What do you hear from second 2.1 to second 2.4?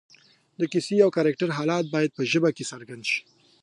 په